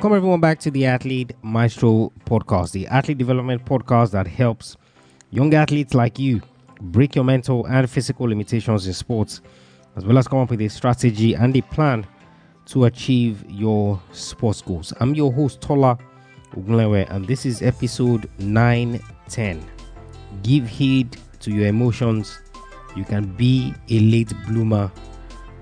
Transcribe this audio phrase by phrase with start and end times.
[0.00, 4.78] Welcome everyone back to the Athlete Maestro podcast, the athlete development podcast that helps
[5.28, 6.40] young athletes like you
[6.80, 9.42] break your mental and physical limitations in sports,
[9.96, 12.06] as well as come up with a strategy and a plan
[12.64, 14.94] to achieve your sports goals.
[15.00, 15.98] I'm your host Tola
[16.56, 19.62] Ogunlewe, and this is episode 910.
[20.42, 22.40] Give heed to your emotions.
[22.96, 24.90] You can be a late bloomer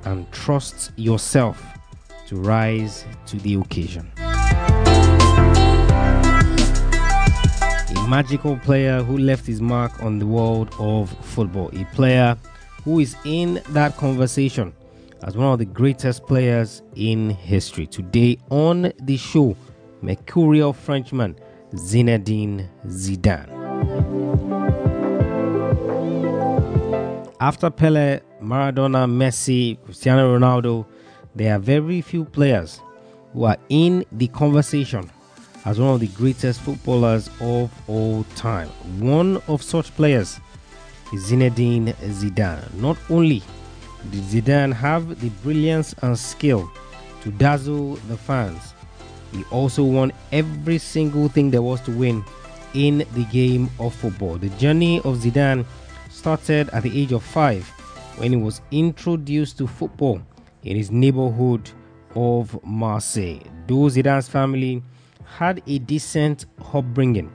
[0.05, 1.61] and trust yourself
[2.29, 4.09] to rise to the occasion.
[8.09, 12.39] Magical player who left his mark on the world of football, a player
[12.83, 14.73] who is in that conversation
[15.25, 17.87] as one of the greatest players in history.
[17.87, 19.55] Today on the show,
[20.01, 21.37] mercurial Frenchman
[21.75, 23.51] Zinedine Zidane.
[27.41, 30.87] After Pele, Maradona, Messi, Cristiano Ronaldo,
[31.35, 32.81] there are very few players
[33.35, 35.11] who are in the conversation
[35.69, 38.69] as one of the greatest footballers of all time.
[39.01, 40.41] One of such players
[41.13, 42.73] is Zinedine Zidane.
[42.73, 43.43] Not only
[44.11, 46.73] did Zidane have the brilliance and skill
[47.21, 48.73] to dazzle the fans,
[49.31, 52.25] he also won every single thing there was to win
[52.73, 54.39] in the game of football.
[54.39, 55.67] The journey of Zidane
[56.09, 57.69] started at the age of five
[58.17, 60.23] when he was introduced to football
[60.63, 61.71] in his neighborhood
[62.15, 63.43] of Marseille.
[63.67, 64.83] Though Zidane's family
[65.37, 67.33] had a decent upbringing,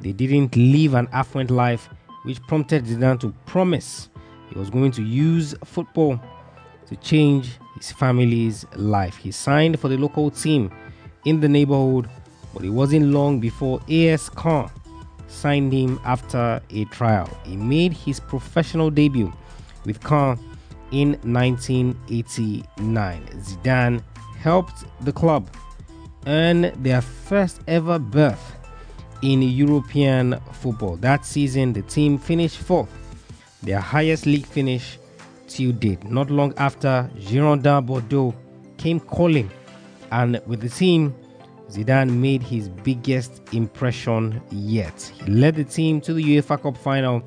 [0.00, 1.88] they didn't live an affluent life,
[2.24, 4.08] which prompted Zidane to promise
[4.50, 6.20] he was going to use football
[6.86, 9.16] to change his family's life.
[9.16, 10.70] He signed for the local team
[11.24, 12.08] in the neighborhood,
[12.52, 14.70] but it wasn't long before AS Caen
[15.26, 17.28] signed him after a trial.
[17.44, 19.32] He made his professional debut
[19.84, 20.38] with Caen
[20.92, 23.26] in 1989.
[23.26, 24.02] Zidane
[24.38, 25.48] helped the club
[26.26, 28.56] earn their first ever berth
[29.22, 30.96] in European football.
[30.96, 32.90] That season, the team finished fourth,
[33.62, 34.98] their highest league finish
[35.48, 36.04] till date.
[36.04, 38.34] Not long after, Girondin Bordeaux
[38.76, 39.50] came calling,
[40.12, 41.14] and with the team,
[41.70, 45.00] Zidane made his biggest impression yet.
[45.24, 47.20] He led the team to the UEFA Cup final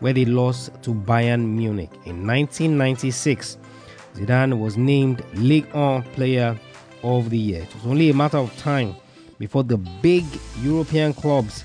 [0.00, 1.90] where they lost to Bayern Munich.
[2.04, 3.58] In 1996,
[4.14, 6.58] Zidane was named Ligue 1 Player
[7.02, 7.62] of the Year.
[7.62, 8.94] It was only a matter of time
[9.38, 10.24] before the big
[10.60, 11.64] European clubs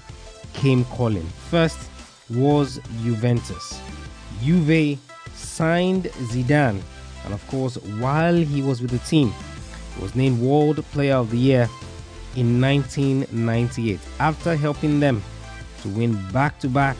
[0.53, 1.25] came calling.
[1.49, 1.77] First
[2.29, 3.79] was Juventus.
[4.41, 4.99] Juve
[5.33, 6.81] signed Zidane,
[7.25, 9.33] and of course, while he was with the team,
[9.95, 11.69] he was named World Player of the Year
[12.35, 15.23] in 1998 after helping them
[15.81, 16.97] to win back to back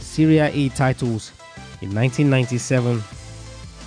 [0.00, 1.32] Serie A titles
[1.80, 3.02] in 1997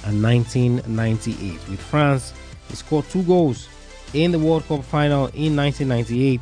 [0.05, 1.69] and 1998.
[1.69, 2.33] With France,
[2.69, 3.67] he scored two goals
[4.17, 6.41] in the World Cup final in 1998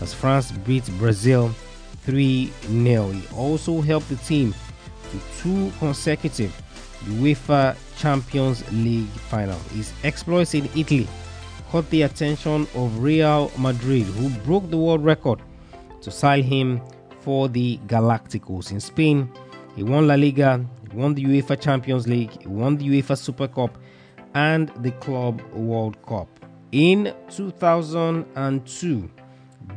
[0.00, 1.50] as France beat Brazil
[2.02, 3.10] 3 0.
[3.10, 4.54] He also helped the team
[5.10, 6.50] to two consecutive
[7.04, 9.58] UEFA Champions League final.
[9.74, 11.06] His exploits in Italy
[11.70, 15.40] caught the attention of Real Madrid, who broke the world record
[16.00, 16.80] to sign him
[17.20, 18.72] for the Galacticos.
[18.72, 19.30] In Spain,
[19.76, 20.64] he won La Liga,
[20.94, 23.76] won the UEFA Champions League, won the UEFA Super Cup,
[24.34, 26.39] and the Club World Cup.
[26.72, 29.10] In 2002,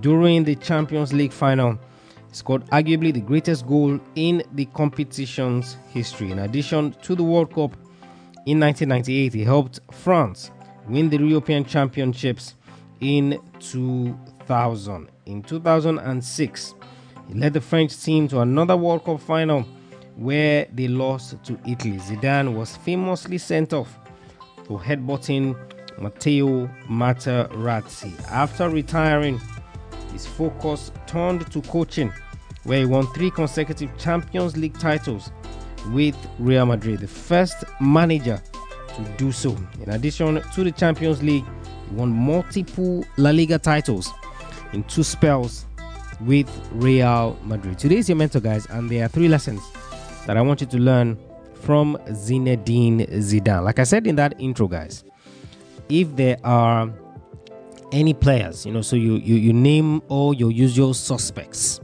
[0.02, 1.80] during the Champions League final,
[2.32, 6.30] scored arguably the greatest goal in the competition's history.
[6.30, 7.74] In addition to the World Cup
[8.46, 10.52] in 1998, he helped France
[10.88, 12.56] win the European Championships
[13.00, 15.10] in 2000.
[15.26, 16.76] In 2006,
[17.28, 19.66] he led the French team to another World Cup final
[20.16, 21.98] where they lost to Italy.
[21.98, 23.98] Zidane was famously sent off
[24.66, 25.56] for headbutting
[26.00, 28.14] Matteo Materazzi.
[28.30, 29.40] After retiring,
[30.12, 32.12] his focus turned to coaching,
[32.64, 35.32] where he won three consecutive Champions League titles
[35.92, 38.42] with Real Madrid, the first manager
[38.96, 39.58] to do so.
[39.82, 41.46] In addition to the Champions League,
[41.90, 44.10] he won multiple La Liga titles
[44.72, 45.66] in two spells
[46.22, 47.78] with Real Madrid.
[47.80, 49.62] Today is your mentor, guys, and there are three lessons
[50.26, 51.18] that I want you to learn
[51.56, 53.64] from Zinedine Zidane.
[53.64, 55.04] Like I said in that intro, guys,
[55.90, 56.92] if there are
[57.92, 61.80] any players, you know, so you you, you name all your usual suspects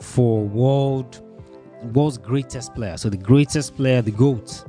[0.00, 1.22] for world
[1.92, 2.96] world's greatest player.
[2.96, 4.64] So the greatest player, the GOAT,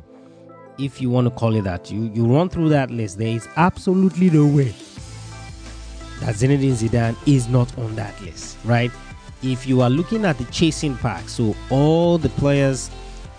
[0.78, 1.92] if you want to call it that.
[1.92, 3.18] You you run through that list.
[3.18, 4.74] There is absolutely no way
[6.22, 8.92] that Zinedine Zidane is not on that list, right?
[9.44, 12.90] If you are looking at the chasing pack, so all the players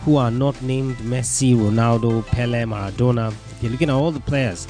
[0.03, 4.69] who are not named Messi, Ronaldo, Pele, Maradona, if you're looking at all the players,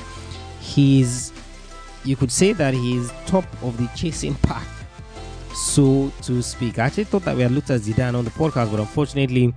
[0.68, 1.32] he's
[2.04, 4.66] you could say that he's top of the chasing pack,
[5.54, 6.78] so to speak.
[6.78, 9.52] I actually thought that we had looked at Zidane on the podcast, but unfortunately,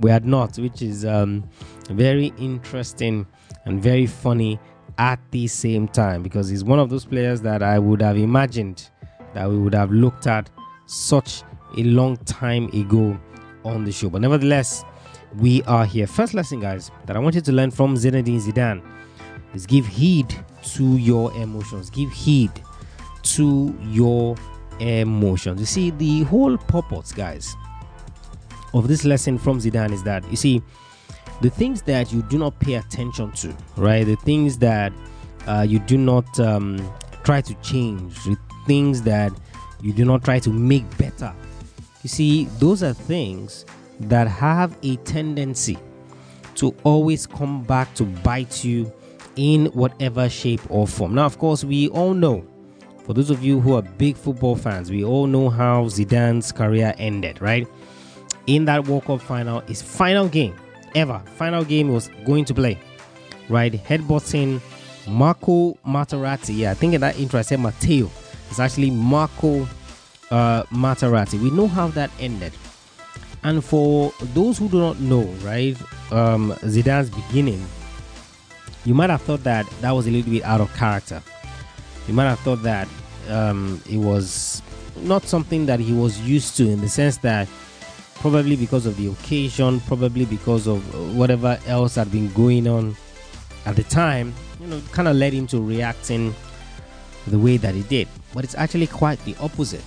[0.00, 1.48] we had not, which is um,
[1.90, 3.26] very interesting
[3.64, 4.60] and very funny
[4.98, 8.90] at the same time because he's one of those players that I would have imagined
[9.34, 10.50] that we would have looked at
[10.86, 11.42] such
[11.76, 13.18] a long time ago
[13.64, 14.08] on the show.
[14.08, 14.84] But nevertheless,
[15.36, 16.06] we are here.
[16.06, 18.82] First lesson, guys, that I want you to learn from Zinedine Zidane
[19.54, 20.34] is give heed
[20.74, 21.90] to your emotions.
[21.90, 22.50] Give heed
[23.22, 24.36] to your
[24.80, 25.60] emotions.
[25.60, 27.54] You see, the whole purpose, guys,
[28.74, 30.62] of this lesson from Zidane is that you see
[31.40, 34.04] the things that you do not pay attention to, right?
[34.04, 34.92] The things that
[35.46, 36.78] uh, you do not um,
[37.24, 38.36] try to change, the
[38.66, 39.32] things that
[39.80, 41.32] you do not try to make better.
[42.02, 43.64] You see, those are things
[44.00, 45.78] that have a tendency
[46.56, 48.92] to always come back to bite you
[49.38, 51.14] in whatever shape or form.
[51.14, 52.44] Now, of course, we all know,
[53.04, 56.92] for those of you who are big football fans, we all know how Zidane's career
[56.98, 57.66] ended, right?
[58.48, 60.56] In that World Cup final, his final game
[60.96, 62.78] ever, final game was going to play,
[63.48, 63.72] right?
[63.72, 64.60] Headbutting
[65.06, 66.56] Marco Materazzi.
[66.56, 68.10] Yeah, I think in that intro I said Matteo.
[68.50, 69.68] It's actually Marco
[70.32, 71.40] uh, Materazzi.
[71.40, 72.52] We know how that ended.
[73.44, 75.76] And for those who do not know, right,
[76.10, 77.64] um, Zidane's beginning,
[78.88, 81.22] you might have thought that that was a little bit out of character.
[82.06, 82.88] You might have thought that
[83.28, 84.62] um, it was
[84.96, 87.46] not something that he was used to in the sense that
[88.14, 90.80] probably because of the occasion, probably because of
[91.14, 92.96] whatever else had been going on
[93.66, 96.34] at the time, you know, kind of led him to reacting
[97.26, 98.08] the way that he did.
[98.32, 99.84] But it's actually quite the opposite.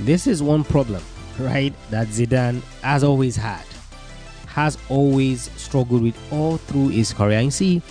[0.00, 1.02] This is one problem
[1.38, 3.64] right, that Zidane has always had,
[4.48, 7.38] has always struggled with all through his career.
[7.38, 7.82] And see,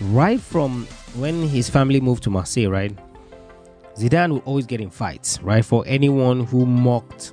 [0.00, 2.96] right from when his family moved to Marseille, right,
[3.96, 7.32] Zidane would always get in fights, right, for anyone who mocked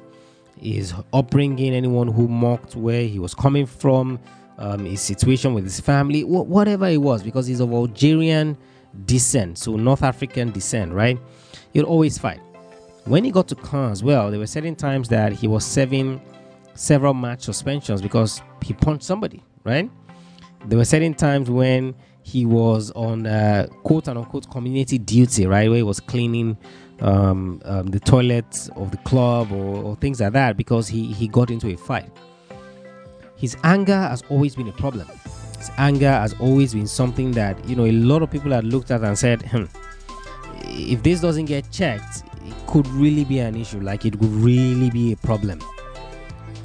[0.59, 4.19] his upbringing, anyone who mocked where he was coming from,
[4.57, 8.57] um, his situation with his family, wh- whatever it was, because he's of Algerian
[9.05, 11.19] descent, so North African descent, right?
[11.73, 12.39] He'd always fight.
[13.05, 16.21] When he got to Caen well, there were certain times that he was serving
[16.73, 19.89] several match suspensions because he punched somebody, right?
[20.65, 21.95] There were certain times when
[22.27, 26.57] he was on uh, quote unquote community duty, right, where he was cleaning
[26.99, 31.29] um, um, the toilets of the club or, or things like that because he, he
[31.29, 32.11] got into a fight.
[33.37, 35.07] His anger has always been a problem.
[35.57, 38.91] His anger has always been something that you know a lot of people had looked
[38.91, 39.63] at and said, hmm,
[40.63, 44.89] if this doesn't get checked, it could really be an issue, like it could really
[44.89, 45.61] be a problem.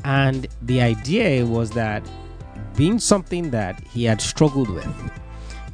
[0.05, 2.03] And the idea was that
[2.75, 5.22] being something that he had struggled with,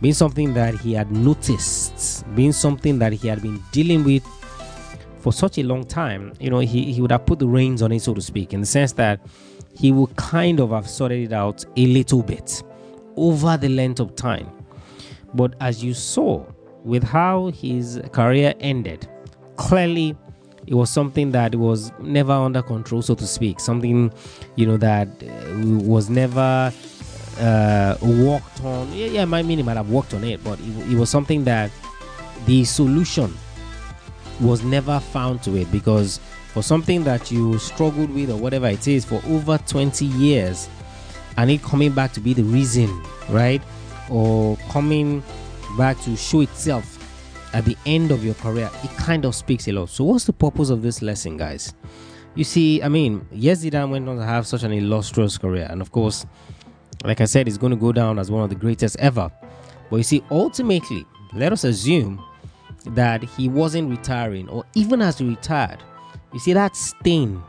[0.01, 4.25] being something that he had noticed, being something that he had been dealing with
[5.19, 7.91] for such a long time, you know, he, he would have put the reins on
[7.93, 9.21] it, so to speak, in the sense that
[9.75, 12.63] he would kind of have sorted it out a little bit
[13.17, 14.49] over the length of time.
[15.35, 16.45] But as you saw
[16.85, 19.09] with how his career ended,
[19.57, 20.17] clearly
[20.67, 23.59] it was something that was never under control, so to speak.
[23.59, 24.13] Something,
[24.57, 26.73] you know, that uh, was never
[27.39, 28.93] uh, worked on.
[28.93, 31.45] Yeah, yeah, I mean, he might have worked on it, but it, it was something
[31.45, 31.71] that
[32.47, 33.35] the solution
[34.41, 36.21] was never found to it because
[36.53, 40.69] for something that you struggled with or whatever it is for over 20 years
[41.37, 43.63] and it coming back to be the reason, right?
[44.11, 45.23] Or coming
[45.77, 46.95] back to show itself
[47.55, 49.89] at the end of your career, it kind of speaks a lot.
[49.89, 51.75] So, what's the purpose of this lesson, guys?
[52.35, 55.81] You see, I mean, yes, Zidane went on to have such an illustrious career, and
[55.81, 56.27] of course,
[57.05, 59.31] like I said, he's going to go down as one of the greatest ever.
[59.91, 62.23] But you see, ultimately, let us assume
[62.87, 65.79] that he wasn't retiring, or even as he retired,
[66.33, 67.43] you see that stain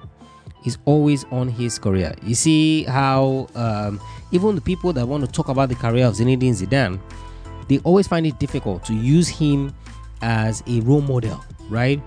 [0.65, 2.13] is always on his career.
[2.23, 3.99] You see how um,
[4.31, 6.99] even the people that want to talk about the career of Zinedine Zidane,
[7.67, 9.73] they always find it difficult to use him
[10.21, 11.39] as a role model,
[11.69, 12.01] right?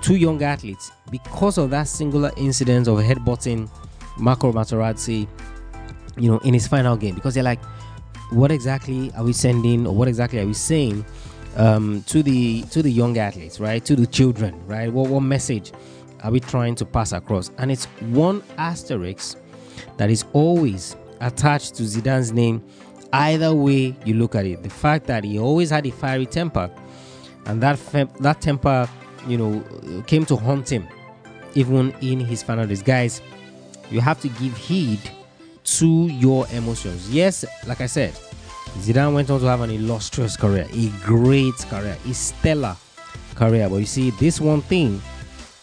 [0.00, 3.68] Two young athletes, because of that singular incident of headbutting
[4.18, 5.26] Marco Materazzi,
[6.16, 7.62] you know, in his final game, because they're like,
[8.30, 11.04] what exactly are we sending, or what exactly are we saying
[11.56, 13.84] um, to the to the young athletes, right?
[13.84, 14.92] To the children, right?
[14.92, 15.72] What what message
[16.22, 17.50] are we trying to pass across?
[17.58, 19.38] And it's one asterisk
[19.96, 22.62] that is always attached to Zidane's name.
[23.12, 26.68] Either way you look at it, the fact that he always had a fiery temper
[27.46, 27.78] and that
[28.20, 28.88] that temper,
[29.28, 30.88] you know, came to haunt him,
[31.54, 32.82] even in his final days.
[32.82, 33.22] Guys,
[33.90, 34.98] you have to give heed
[35.64, 37.10] to your emotions.
[37.10, 38.12] Yes, like I said,
[38.78, 42.76] Zidane went on to have an illustrious career, a great career, a stellar
[43.34, 43.68] career.
[43.68, 45.00] But you see, this one thing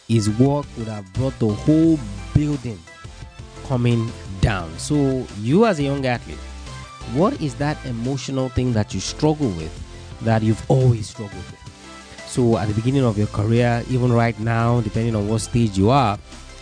[0.08, 1.98] is what would have brought the whole
[2.34, 2.78] building
[3.66, 4.76] coming down.
[4.78, 6.38] So, you as a young athlete,
[7.14, 9.72] what is that emotional thing that you struggle with
[10.22, 12.26] that you've always struggled with?
[12.26, 15.90] So, at the beginning of your career, even right now, depending on what stage you
[15.90, 16.18] are,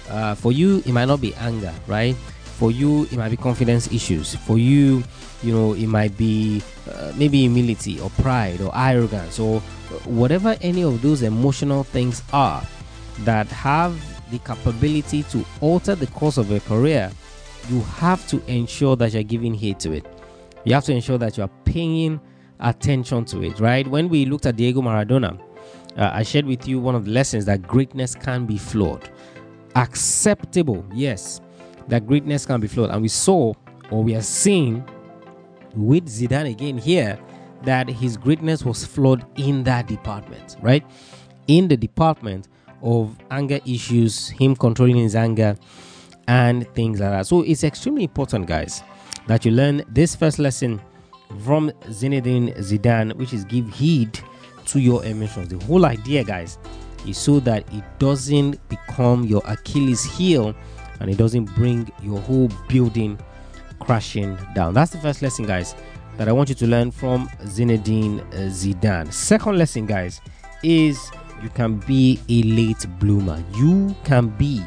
[0.09, 2.17] uh, for you, it might not be anger, right?
[2.61, 4.35] For you, it might be confidence issues.
[4.35, 5.03] For you,
[5.43, 6.63] you know, it might be
[6.93, 9.61] uh, maybe humility or pride or arrogance or
[10.05, 12.63] whatever any of those emotional things are
[13.21, 13.99] that have
[14.31, 17.11] the capability to alter the course of your career,
[17.71, 20.05] you have to ensure that you're giving heed to it.
[20.65, 22.21] You have to ensure that you're paying
[22.61, 23.87] attention to it, right?
[23.87, 25.41] When we looked at Diego Maradona,
[25.97, 29.09] uh, I shared with you one of the lessons that greatness can be flawed.
[29.77, 31.41] Acceptable, yes,
[31.91, 32.91] that greatness can be flawed.
[32.91, 33.53] And we saw,
[33.91, 34.85] or we are seeing
[35.75, 37.19] with Zidane again here,
[37.65, 40.85] that his greatness was flawed in that department, right?
[41.47, 42.49] In the department
[42.83, 45.57] of anger issues, him controlling his anger,
[46.27, 47.27] and things like that.
[47.27, 48.83] So it's extremely important, guys,
[49.27, 50.81] that you learn this first lesson
[51.45, 54.19] from Zinedine Zidane, which is give heed
[54.67, 55.49] to your emotions.
[55.49, 56.59] The whole idea, guys,
[57.07, 60.55] is so that it doesn't become your Achilles heel
[61.01, 63.19] and it doesn't bring your whole building
[63.81, 64.75] crashing down.
[64.75, 65.75] That's the first lesson, guys,
[66.17, 69.13] that I want you to learn from Zinedine uh, Zidane.
[69.13, 70.21] Second lesson, guys,
[70.63, 71.11] is
[71.43, 73.43] you can be a late bloomer.
[73.55, 74.63] You can be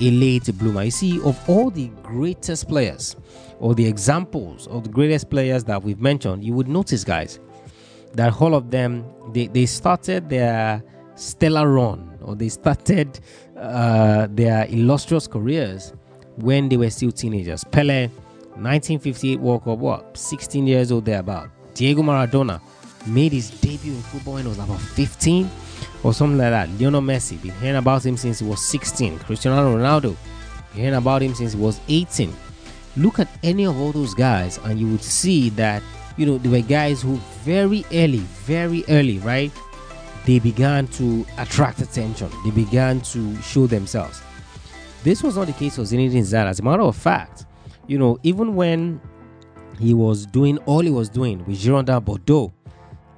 [0.00, 0.84] a late bloomer.
[0.84, 3.16] You see, of all the greatest players
[3.58, 7.40] or the examples of the greatest players that we've mentioned, you would notice, guys,
[8.12, 10.82] that all of them they, they started their
[11.16, 13.20] stellar run or they started
[13.56, 15.92] uh, their illustrious careers
[16.36, 17.64] when they were still teenagers.
[17.64, 18.08] Pele,
[18.56, 21.50] 1958 World Cup, what 16 years old thereabout.
[21.74, 22.60] Diego Maradona
[23.06, 25.50] made his debut in football when he was about 15
[26.02, 26.68] or something like that.
[26.80, 29.18] Lionel Messi, been hearing about him since he was 16.
[29.20, 30.16] Cristiano Ronaldo,
[30.72, 32.32] been hearing about him since he was 18.
[32.96, 35.82] Look at any of all those guys, and you would see that
[36.16, 39.50] you know, there were guys who very early, very early, right?
[40.26, 42.30] They began to attract attention.
[42.44, 44.22] They began to show themselves.
[45.02, 46.46] This was not the case for Zinedine Zidane.
[46.46, 47.44] As a matter of fact,
[47.86, 49.00] you know, even when
[49.78, 52.52] he was doing all he was doing with Girondin Bordeaux,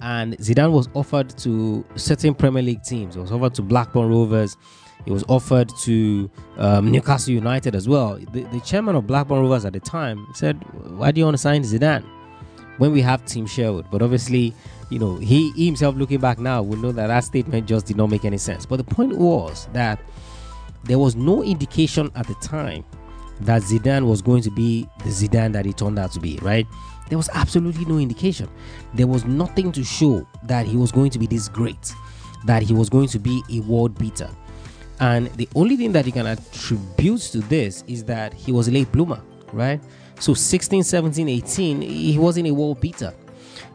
[0.00, 3.14] and Zidane was offered to certain Premier League teams.
[3.14, 4.56] He was offered to Blackburn Rovers.
[5.04, 8.18] He was offered to um, Newcastle United as well.
[8.32, 10.56] The, the, chairman of Blackburn Rovers at the time said,
[10.98, 12.04] "Why do you want to sign Zidane?"
[12.78, 13.86] when we have Tim Sherwood.
[13.90, 14.54] But obviously,
[14.90, 18.08] you know, he, himself looking back now will know that that statement just did not
[18.08, 18.66] make any sense.
[18.66, 20.00] But the point was that
[20.84, 22.84] there was no indication at the time
[23.40, 26.66] that Zidane was going to be the Zidane that he turned out to be, right?
[27.08, 28.48] There was absolutely no indication.
[28.94, 31.94] There was nothing to show that he was going to be this great,
[32.46, 34.30] that he was going to be a world beater.
[35.00, 38.70] And the only thing that he can attribute to this is that he was a
[38.70, 39.20] late bloomer,
[39.52, 39.80] right?
[40.18, 43.12] So 16, 17, 18, he wasn't a world beater.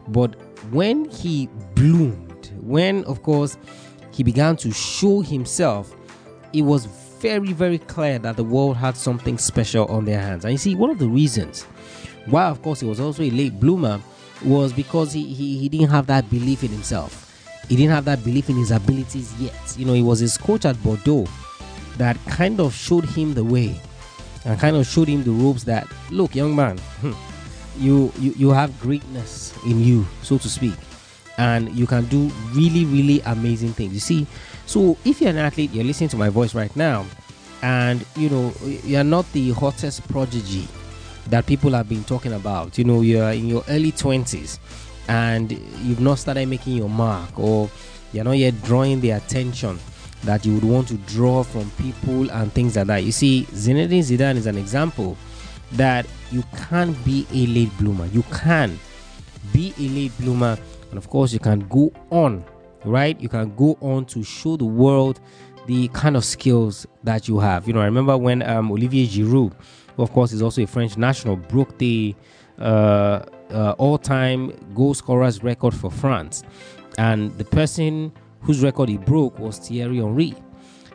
[0.08, 0.34] But
[0.70, 3.56] when he bloomed, when of course
[4.12, 5.94] he began to show himself,
[6.52, 10.44] it was very, very clear that the world had something special on their hands.
[10.44, 11.64] And you see, one of the reasons
[12.26, 14.00] why, of course, he was also a late bloomer
[14.44, 17.28] was because he, he, he didn't have that belief in himself.
[17.68, 19.54] He didn't have that belief in his abilities yet.
[19.76, 21.26] You know, it was his coach at Bordeaux
[21.96, 23.80] that kind of showed him the way
[24.44, 27.12] and kind of showed him the ropes that look, young man, hmm,
[27.78, 30.74] you, you you have greatness in you, so to speak,
[31.38, 33.92] and you can do really really amazing things.
[33.92, 34.26] You see,
[34.66, 37.06] so if you're an athlete, you're listening to my voice right now,
[37.62, 40.66] and you know you're not the hottest prodigy
[41.28, 42.76] that people have been talking about.
[42.78, 44.58] You know, you're in your early twenties
[45.08, 45.52] and
[45.82, 47.70] you've not started making your mark, or
[48.12, 49.78] you're not yet drawing the attention
[50.24, 53.02] that you would want to draw from people and things like that.
[53.02, 55.16] You see, Zinedine Zidane is an example
[55.74, 58.06] that you can be a late bloomer.
[58.06, 58.78] You can
[59.52, 60.58] be a late bloomer,
[60.90, 62.44] and of course, you can go on,
[62.84, 63.20] right?
[63.20, 65.20] You can go on to show the world
[65.66, 67.66] the kind of skills that you have.
[67.66, 69.52] You know, I remember when um, Olivier Giroud,
[69.96, 72.14] who of course is also a French national, broke the
[72.58, 76.42] uh, uh, all-time goal scorers record for France,
[76.98, 80.34] and the person whose record he broke was Thierry Henry.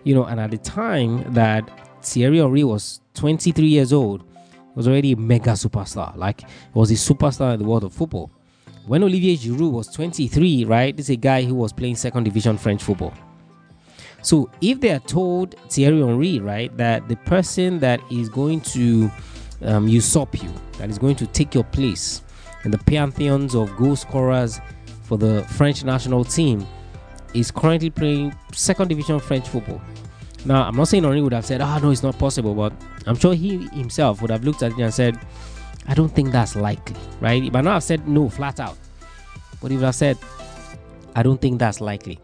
[0.03, 1.69] You know, and at the time that
[2.01, 4.23] Thierry Henry was 23 years old,
[4.77, 6.15] was already a mega superstar.
[6.15, 6.43] Like,
[6.75, 8.29] was a superstar in the world of football.
[8.85, 12.57] When Olivier Giroud was 23, right, this is a guy who was playing second division
[12.59, 13.11] French football.
[14.21, 19.09] So if they are told Thierry Henry, right, that the person that is going to
[19.63, 22.21] um, usurp you, that is going to take your place
[22.63, 24.59] in the pantheons of goal scorers
[25.01, 26.65] for the French national team
[27.33, 29.81] is currently playing second division French football.
[30.47, 32.71] Now, I'm not saying Henry would have said, "Ah, oh, no, it's not possible," but
[33.05, 35.19] I'm sure he himself would have looked at it and said,
[35.87, 37.43] "I don't think that's likely." Right?
[37.43, 38.77] He might not have said no flat out,
[39.61, 40.17] but he would have said,
[41.15, 42.19] "I don't think that's likely."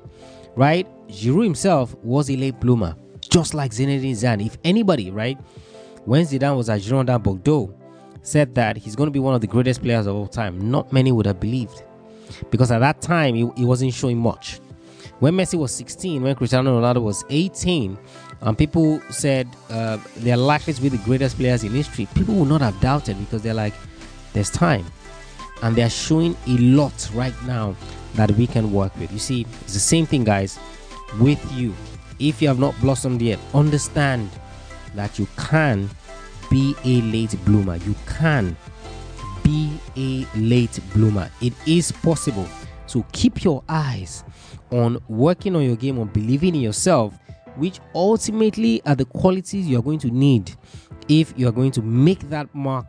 [0.56, 0.88] Right?
[1.10, 2.96] Giroud himself was a late bloomer,
[3.30, 4.46] just like Zinedine Zidane.
[4.46, 5.38] If anybody, right,
[6.06, 7.74] when Zidane was at Girondin Bordeaux,
[8.22, 10.94] said that he's going to be one of the greatest players of all time, not
[10.94, 11.84] many would have believed,
[12.52, 14.62] because at that time he, he wasn't showing much.
[15.24, 17.98] When Messi was 16, when Cristiano Ronaldo was 18,
[18.42, 22.50] and people said uh, they're likely to be the greatest players in history, people would
[22.50, 23.74] not have doubted because they're like,
[24.34, 24.86] there's time.
[25.62, 27.74] And they're showing a lot right now
[28.16, 29.14] that we can work with.
[29.14, 30.60] You see, it's the same thing, guys,
[31.22, 31.74] with you.
[32.20, 34.30] If you have not blossomed yet, understand
[34.94, 35.90] that you can
[36.50, 37.78] be a late bloomer.
[37.78, 38.58] You can
[39.42, 41.32] be a late bloomer.
[41.40, 42.50] It is possible.
[42.88, 44.26] So keep your eyes
[44.74, 47.18] on working on your game, on believing in yourself,
[47.56, 50.52] which ultimately are the qualities you are going to need
[51.08, 52.88] if you are going to make that mark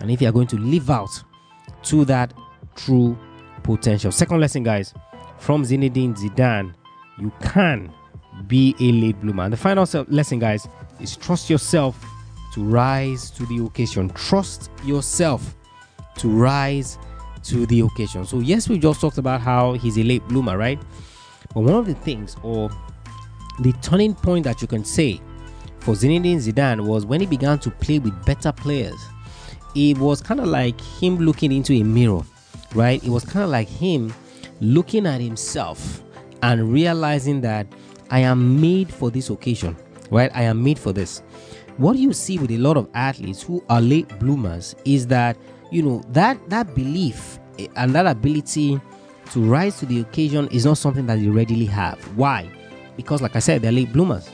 [0.00, 1.10] and if you are going to live out
[1.82, 2.32] to that
[2.74, 3.16] true
[3.62, 4.10] potential.
[4.10, 4.94] Second lesson, guys,
[5.38, 6.74] from Zinedine Zidane,
[7.18, 7.92] you can
[8.46, 9.44] be a late bloomer.
[9.44, 10.66] And the final lesson, guys,
[11.00, 12.02] is trust yourself
[12.54, 14.08] to rise to the occasion.
[14.10, 15.54] Trust yourself
[16.18, 16.98] to rise
[17.44, 18.24] to the occasion.
[18.24, 20.80] So, yes, we just talked about how he's a late bloomer, right?
[21.56, 22.68] But one of the things, or
[23.60, 25.22] the turning point that you can say
[25.78, 29.00] for Zinedine Zidane was when he began to play with better players.
[29.74, 32.20] It was kind of like him looking into a mirror,
[32.74, 33.02] right?
[33.02, 34.12] It was kind of like him
[34.60, 36.02] looking at himself
[36.42, 37.66] and realizing that
[38.10, 39.78] I am made for this occasion,
[40.10, 40.30] right?
[40.34, 41.20] I am made for this.
[41.78, 45.38] What you see with a lot of athletes who are late bloomers is that
[45.70, 48.78] you know that that belief eh, and that ability
[49.30, 51.98] to rise to the occasion is not something that you readily have.
[52.16, 52.48] Why?
[52.96, 54.28] Because, like I said, they're late bloomers.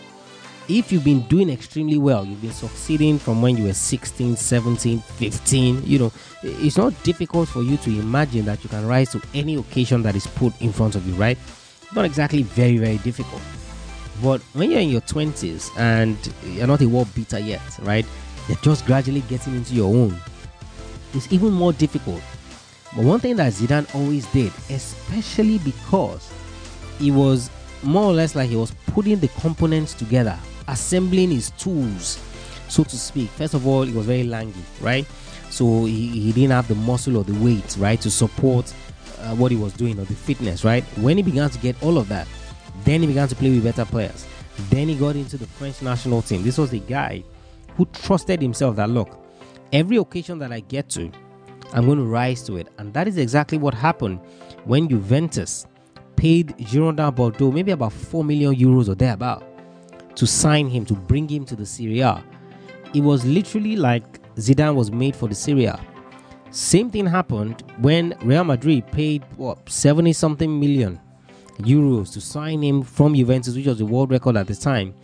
[0.69, 5.01] If you've been doing extremely well, you've been succeeding from when you were 16, 17,
[5.01, 6.13] 15, you know,
[6.43, 10.15] it's not difficult for you to imagine that you can rise to any occasion that
[10.15, 11.37] is put in front of you, right?
[11.95, 13.43] Not exactly very, very difficult.
[14.23, 18.07] But when you're in your 20s and you're not a world beater yet, right?
[18.49, 20.17] You're just gradually getting into your own.
[21.13, 22.23] It's even more difficult
[22.95, 26.31] but one thing that Zidane always did, especially because
[26.99, 27.51] he was
[27.83, 32.21] more or less like he was putting the components together, assembling his tools,
[32.69, 33.31] so to speak.
[33.31, 35.07] First of all, he was very lanky, right?
[35.51, 38.73] So he, he didn't have the muscle or the weight, right, to support
[39.21, 40.85] uh, what he was doing or the fitness, right?
[40.99, 42.27] When he began to get all of that,
[42.85, 44.27] then he began to play with better players.
[44.71, 46.43] Then he got into the French national team.
[46.43, 47.25] This was a guy
[47.77, 49.19] who trusted himself that look,
[49.73, 51.11] every occasion that I get to,
[51.73, 52.69] I'm going to rise to it.
[52.79, 54.21] And that is exactly what happened
[54.65, 55.67] when Juventus
[56.17, 59.45] paid Girondin Bordeaux maybe about 4 million euros or thereabout
[60.17, 62.23] to sign him, to bring him to the Serie A.
[62.95, 65.81] It was literally like Zidane was made for the Serie A.
[66.51, 71.01] Same thing happened when Real Madrid paid what 70 something million
[71.61, 74.95] euros to sign him from Juventus, which was the world record at the time.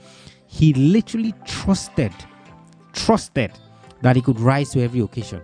[0.46, 2.12] He literally trusted,
[2.92, 3.52] trusted
[4.02, 5.42] that he could rise to every occasion.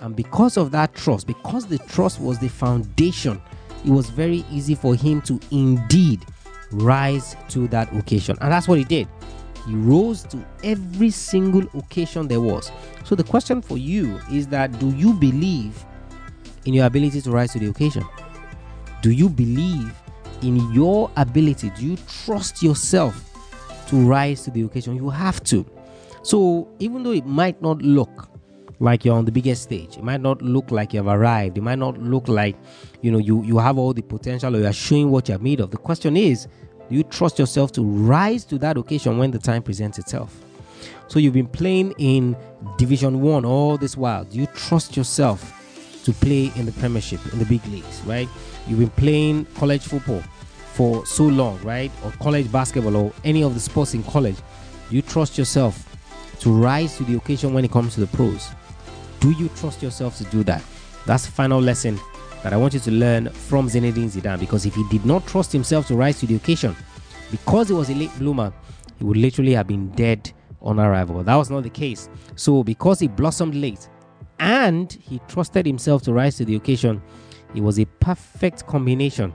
[0.00, 3.40] And because of that trust, because the trust was the foundation,
[3.84, 6.24] it was very easy for him to indeed
[6.70, 8.36] rise to that occasion.
[8.40, 9.08] And that's what he did.
[9.66, 12.70] He rose to every single occasion there was.
[13.04, 15.84] So the question for you is that do you believe
[16.64, 18.04] in your ability to rise to the occasion?
[19.02, 19.94] Do you believe
[20.42, 21.70] in your ability?
[21.70, 23.24] Do you trust yourself
[23.88, 24.96] to rise to the occasion?
[24.96, 25.66] You have to.
[26.22, 28.28] So even though it might not look
[28.80, 29.96] like you're on the biggest stage.
[29.96, 31.58] It might not look like you've arrived.
[31.58, 32.56] It might not look like,
[33.02, 35.70] you know, you, you have all the potential or you're showing what you're made of.
[35.70, 36.46] The question is,
[36.88, 40.40] do you trust yourself to rise to that occasion when the time presents itself?
[41.08, 42.36] So you've been playing in
[42.76, 44.24] Division One all this while.
[44.24, 45.54] Do you trust yourself
[46.04, 48.28] to play in the Premiership, in the big leagues, right?
[48.66, 50.22] You've been playing college football
[50.72, 51.90] for so long, right?
[52.04, 54.36] Or college basketball or any of the sports in college.
[54.88, 55.87] Do you trust yourself
[56.40, 58.50] to rise to the occasion when it comes to the pros?
[59.20, 60.62] Do you trust yourself to do that?
[61.06, 61.98] That's the final lesson
[62.42, 65.52] that I want you to learn from Zinedine Zidane because if he did not trust
[65.52, 66.76] himself to rise to the occasion,
[67.30, 68.52] because he was a late bloomer,
[68.98, 71.22] he would literally have been dead on arrival.
[71.22, 72.08] That was not the case.
[72.36, 73.88] So, because he blossomed late
[74.38, 77.02] and he trusted himself to rise to the occasion,
[77.54, 79.34] it was a perfect combination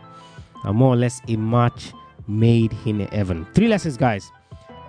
[0.63, 1.91] and more or less a match
[2.27, 3.45] made in heaven.
[3.53, 4.31] Three lessons, guys,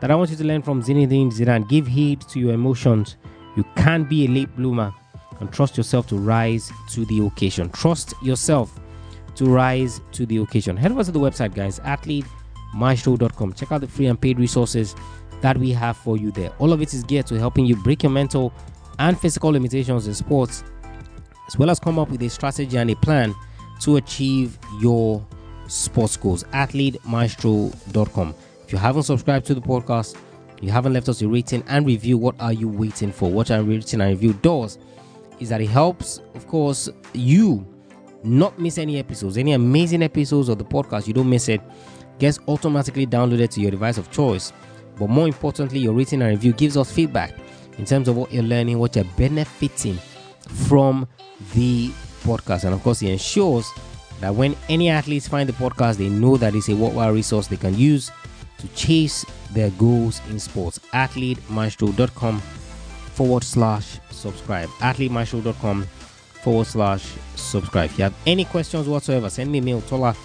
[0.05, 1.67] that I want you to learn from Zinedine Zidane.
[1.67, 3.17] Give heed to your emotions
[3.57, 4.93] you can't be a late bloomer
[5.41, 7.71] and trust yourself to rise to the occasion.
[7.71, 8.79] Trust yourself
[9.37, 10.77] to rise to the occasion.
[10.77, 13.55] Head over to the website, guys, athletemaestro.com.
[13.55, 14.95] Check out the free and paid resources
[15.41, 16.53] that we have for you there.
[16.59, 18.53] All of it is geared to helping you break your mental
[18.99, 20.65] and physical limitations in sports,
[21.47, 23.35] as well as come up with a strategy and a plan
[23.81, 25.27] to achieve your
[25.67, 26.45] sports goals.
[26.53, 28.35] AthleteMaestro.com.
[28.75, 30.17] You haven't subscribed to the podcast,
[30.61, 33.31] you haven't left us a rating and review, what are you waiting for?
[33.31, 34.79] What a rating and review does
[35.39, 37.65] is that it helps, of course, you
[38.25, 41.07] not miss any episodes, any amazing episodes of the podcast.
[41.07, 41.61] You don't miss it.
[42.19, 44.53] Gets automatically downloaded to your device of choice.
[44.99, 47.33] But more importantly, your rating and review gives us feedback
[47.79, 50.01] in terms of what you're learning, what you're benefiting
[50.49, 51.07] from
[51.55, 51.91] the
[52.25, 52.65] podcast.
[52.65, 53.71] And of course, it ensures
[54.19, 57.57] that when any athletes find the podcast, they know that it's a worthwhile resource they
[57.57, 58.11] can use
[58.59, 60.79] to chase their goals in sports.
[60.93, 64.69] AthleteMaestro.com forward slash subscribe.
[64.81, 65.85] AthleteMaestro.com
[66.43, 67.91] forward slash subscribe.
[67.91, 70.17] If you have any questions whatsoever, send me a mail, Tola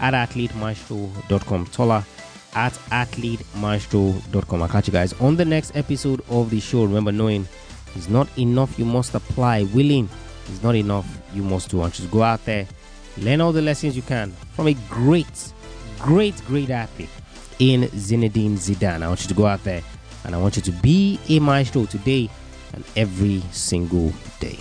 [0.00, 1.66] at AthleteMaestro.com.
[1.66, 2.06] Tola
[2.54, 4.62] at AthleteMaestro.com.
[4.62, 6.84] I'll catch you guys on the next episode of the show.
[6.84, 7.48] Remember, knowing
[7.96, 9.62] is not enough, you must apply.
[9.64, 10.08] Willing
[10.50, 11.82] is not enough, you must do.
[11.82, 12.66] And just go out there,
[13.18, 15.52] learn all the lessons you can from a great,
[16.00, 17.08] great, great athlete
[17.58, 19.02] in Zinedine Zidane.
[19.02, 19.82] I want you to go out there
[20.24, 22.30] and I want you to be a maestro today
[22.74, 24.58] and every single day.